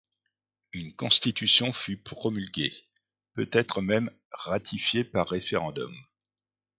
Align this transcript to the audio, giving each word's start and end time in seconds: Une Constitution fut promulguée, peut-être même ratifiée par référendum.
Une 0.73 0.95
Constitution 0.95 1.71
fut 1.71 1.95
promulguée, 1.97 2.73
peut-être 3.33 3.83
même 3.83 4.09
ratifiée 4.33 5.03
par 5.03 5.29
référendum. 5.29 5.95